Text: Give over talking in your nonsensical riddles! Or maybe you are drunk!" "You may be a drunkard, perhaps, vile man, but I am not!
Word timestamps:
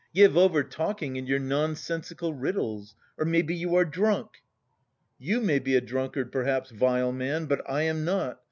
Give 0.15 0.35
over 0.35 0.63
talking 0.63 1.15
in 1.15 1.27
your 1.27 1.37
nonsensical 1.37 2.33
riddles! 2.33 2.95
Or 3.19 3.23
maybe 3.23 3.53
you 3.53 3.75
are 3.75 3.85
drunk!" 3.85 4.41
"You 5.19 5.39
may 5.41 5.59
be 5.59 5.75
a 5.75 5.81
drunkard, 5.81 6.31
perhaps, 6.31 6.71
vile 6.71 7.11
man, 7.11 7.45
but 7.45 7.61
I 7.69 7.83
am 7.83 8.03
not! 8.03 8.39